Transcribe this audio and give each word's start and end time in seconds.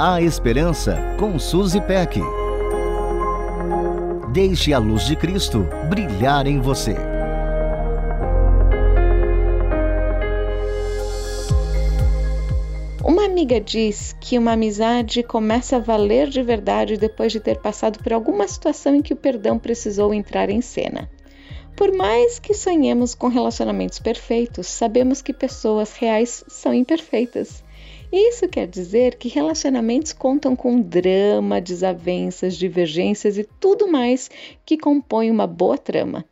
A 0.00 0.22
Esperança 0.22 0.96
com 1.18 1.40
Suzy 1.40 1.80
Peck. 1.80 2.20
Deixe 4.32 4.72
a 4.72 4.78
luz 4.78 5.04
de 5.04 5.16
Cristo 5.16 5.66
brilhar 5.90 6.46
em 6.46 6.60
você. 6.60 6.94
Uma 13.02 13.24
amiga 13.24 13.60
diz 13.60 14.14
que 14.20 14.38
uma 14.38 14.52
amizade 14.52 15.24
começa 15.24 15.74
a 15.74 15.80
valer 15.80 16.28
de 16.28 16.44
verdade 16.44 16.96
depois 16.96 17.32
de 17.32 17.40
ter 17.40 17.58
passado 17.58 17.98
por 17.98 18.12
alguma 18.12 18.46
situação 18.46 18.94
em 18.94 19.02
que 19.02 19.14
o 19.14 19.16
perdão 19.16 19.58
precisou 19.58 20.14
entrar 20.14 20.48
em 20.48 20.60
cena. 20.60 21.10
Por 21.74 21.92
mais 21.92 22.38
que 22.38 22.54
sonhemos 22.54 23.16
com 23.16 23.26
relacionamentos 23.26 23.98
perfeitos, 23.98 24.68
sabemos 24.68 25.20
que 25.20 25.32
pessoas 25.32 25.96
reais 25.96 26.44
são 26.46 26.72
imperfeitas 26.72 27.66
isso 28.12 28.48
quer 28.48 28.66
dizer 28.66 29.16
que 29.16 29.28
relacionamentos 29.28 30.12
contam 30.12 30.56
com 30.56 30.80
drama, 30.80 31.60
desavenças, 31.60 32.56
divergências 32.56 33.36
e 33.36 33.44
tudo 33.44 33.86
mais 33.86 34.30
que 34.64 34.78
compõe 34.78 35.30
uma 35.30 35.46
boa 35.46 35.76
trama. 35.76 36.24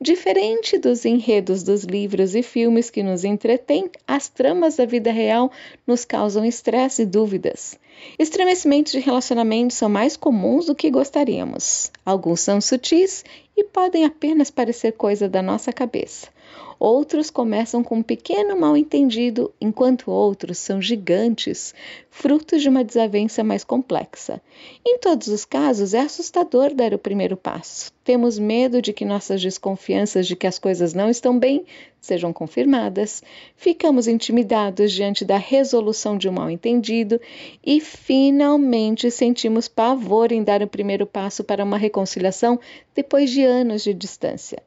Diferente 0.00 0.76
dos 0.76 1.04
enredos 1.04 1.62
dos 1.62 1.84
livros 1.84 2.34
e 2.34 2.42
filmes 2.42 2.90
que 2.90 3.02
nos 3.02 3.24
entretêm, 3.24 3.90
as 4.06 4.28
tramas 4.28 4.76
da 4.76 4.84
vida 4.84 5.10
real 5.10 5.50
nos 5.86 6.04
causam 6.04 6.44
estresse 6.44 7.02
e 7.02 7.06
dúvidas. 7.06 7.78
Estremecimentos 8.18 8.92
de 8.92 8.98
relacionamentos 8.98 9.76
são 9.76 9.88
mais 9.88 10.16
comuns 10.16 10.66
do 10.66 10.74
que 10.74 10.90
gostaríamos. 10.90 11.90
Alguns 12.04 12.40
são 12.40 12.60
sutis 12.60 13.24
e 13.56 13.64
podem 13.64 14.04
apenas 14.04 14.50
parecer 14.50 14.92
coisa 14.92 15.28
da 15.28 15.40
nossa 15.40 15.72
cabeça. 15.72 16.28
Outros 16.78 17.30
começam 17.30 17.84
com 17.84 17.98
um 17.98 18.02
pequeno 18.02 18.58
mal-entendido, 18.58 19.54
enquanto 19.60 20.10
outros 20.10 20.58
são 20.58 20.82
gigantes, 20.82 21.72
frutos 22.10 22.60
de 22.60 22.68
uma 22.68 22.82
desavença 22.82 23.44
mais 23.44 23.62
complexa. 23.62 24.42
Em 24.84 24.98
todos 24.98 25.28
os 25.28 25.44
casos, 25.44 25.94
é 25.94 26.00
assustador 26.00 26.74
dar 26.74 26.92
o 26.92 26.98
primeiro 26.98 27.36
passo. 27.36 27.92
Temos 28.02 28.36
medo 28.36 28.82
de 28.82 28.92
que 28.92 29.04
nossas 29.04 29.40
desconfianças 29.40 30.26
de 30.26 30.34
que 30.34 30.46
as 30.46 30.58
coisas 30.58 30.92
não 30.92 31.08
estão 31.08 31.38
bem 31.38 31.64
sejam 32.00 32.32
confirmadas, 32.32 33.22
ficamos 33.56 34.08
intimidados 34.08 34.90
diante 34.90 35.24
da 35.24 35.36
resolução 35.36 36.18
de 36.18 36.28
um 36.28 36.32
mal-entendido 36.32 37.20
e, 37.64 37.80
finalmente, 37.80 39.08
sentimos 39.08 39.68
pavor 39.68 40.32
em 40.32 40.42
dar 40.42 40.62
o 40.62 40.66
primeiro 40.66 41.06
passo 41.06 41.44
para 41.44 41.62
uma 41.62 41.78
reconciliação 41.78 42.58
depois 42.92 43.30
de 43.30 43.44
anos 43.44 43.84
de 43.84 43.94
distância. 43.94 44.60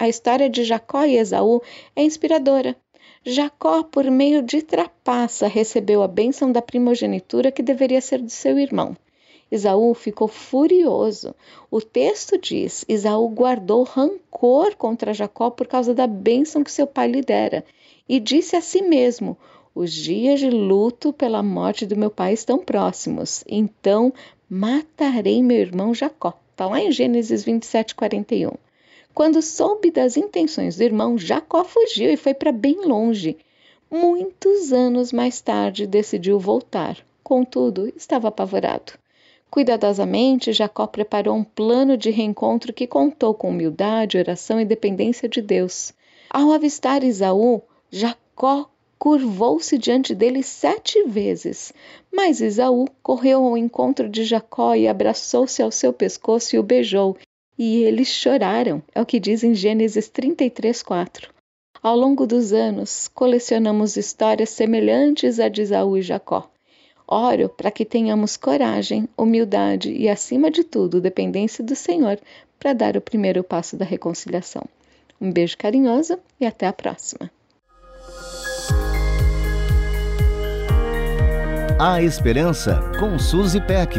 A 0.00 0.08
história 0.08 0.48
de 0.48 0.64
Jacó 0.64 1.04
e 1.04 1.18
Esaú 1.18 1.60
é 1.94 2.02
inspiradora. 2.02 2.74
Jacó, 3.22 3.82
por 3.82 4.10
meio 4.10 4.40
de 4.40 4.62
trapaça, 4.62 5.46
recebeu 5.46 6.02
a 6.02 6.08
bênção 6.08 6.50
da 6.50 6.62
primogenitura 6.62 7.52
que 7.52 7.62
deveria 7.62 8.00
ser 8.00 8.22
de 8.22 8.32
seu 8.32 8.58
irmão. 8.58 8.96
Esaú 9.52 9.92
ficou 9.92 10.26
furioso. 10.26 11.34
O 11.70 11.82
texto 11.82 12.38
diz: 12.38 12.82
Esaú 12.88 13.28
guardou 13.28 13.82
rancor 13.82 14.74
contra 14.74 15.12
Jacó 15.12 15.50
por 15.50 15.66
causa 15.66 15.92
da 15.92 16.06
bênção 16.06 16.64
que 16.64 16.72
seu 16.72 16.86
pai 16.86 17.08
lhe 17.08 17.20
dera, 17.20 17.62
e 18.08 18.18
disse 18.18 18.56
a 18.56 18.62
si 18.62 18.80
mesmo: 18.80 19.36
Os 19.74 19.92
dias 19.92 20.40
de 20.40 20.48
luto 20.48 21.12
pela 21.12 21.42
morte 21.42 21.84
do 21.84 21.94
meu 21.94 22.10
pai 22.10 22.32
estão 22.32 22.56
próximos, 22.56 23.44
então 23.46 24.14
matarei 24.48 25.42
meu 25.42 25.58
irmão 25.58 25.92
Jacó. 25.92 26.32
Está 26.52 26.64
lá 26.64 26.80
em 26.80 26.90
Gênesis 26.90 27.44
27, 27.44 27.94
41. 27.94 28.52
Quando 29.14 29.42
soube 29.42 29.90
das 29.90 30.16
intenções 30.16 30.76
do 30.76 30.82
irmão, 30.82 31.18
Jacó 31.18 31.64
fugiu 31.64 32.10
e 32.10 32.16
foi 32.16 32.32
para 32.32 32.52
bem 32.52 32.86
longe. 32.86 33.36
Muitos 33.90 34.72
anos 34.72 35.12
mais 35.12 35.40
tarde 35.40 35.86
decidiu 35.86 36.38
voltar. 36.38 36.96
Contudo, 37.22 37.92
estava 37.96 38.28
apavorado. 38.28 38.92
Cuidadosamente, 39.50 40.52
Jacó 40.52 40.86
preparou 40.86 41.34
um 41.34 41.42
plano 41.42 41.96
de 41.96 42.10
reencontro 42.10 42.72
que 42.72 42.86
contou 42.86 43.34
com 43.34 43.50
humildade, 43.50 44.16
oração 44.16 44.60
e 44.60 44.64
dependência 44.64 45.28
de 45.28 45.42
Deus. 45.42 45.92
Ao 46.30 46.52
avistar 46.52 47.02
Isaú, 47.02 47.60
Jacó 47.90 48.70
curvou-se 48.96 49.76
diante 49.76 50.14
dele 50.14 50.42
sete 50.44 51.02
vezes. 51.02 51.72
Mas 52.12 52.40
Isaú 52.40 52.86
correu 53.02 53.44
ao 53.44 53.56
encontro 53.56 54.08
de 54.08 54.24
Jacó 54.24 54.74
e 54.76 54.86
abraçou-se 54.86 55.60
ao 55.60 55.72
seu 55.72 55.92
pescoço 55.92 56.54
e 56.54 56.58
o 56.58 56.62
beijou, 56.62 57.16
e 57.60 57.82
eles 57.82 58.08
choraram, 58.08 58.82
é 58.94 59.02
o 59.02 59.04
que 59.04 59.20
diz 59.20 59.44
em 59.44 59.54
Gênesis 59.54 60.08
33, 60.08 60.82
4. 60.82 61.28
Ao 61.82 61.94
longo 61.94 62.26
dos 62.26 62.54
anos, 62.54 63.06
colecionamos 63.08 63.98
histórias 63.98 64.48
semelhantes 64.48 65.38
a 65.38 65.46
de 65.46 65.60
Isaú 65.60 65.98
e 65.98 66.00
Jacó. 66.00 66.50
Oro 67.06 67.50
para 67.50 67.70
que 67.70 67.84
tenhamos 67.84 68.38
coragem, 68.38 69.06
humildade 69.14 69.92
e, 69.92 70.08
acima 70.08 70.50
de 70.50 70.64
tudo, 70.64 71.02
dependência 71.02 71.62
do 71.62 71.76
Senhor 71.76 72.18
para 72.58 72.72
dar 72.72 72.96
o 72.96 73.00
primeiro 73.02 73.44
passo 73.44 73.76
da 73.76 73.84
reconciliação. 73.84 74.64
Um 75.20 75.30
beijo 75.30 75.58
carinhoso 75.58 76.18
e 76.40 76.46
até 76.46 76.66
a 76.66 76.72
próxima. 76.72 77.30
A 81.78 82.02
Esperança 82.02 82.80
com 82.98 83.18
Suzy 83.18 83.60
Peck. 83.60 83.98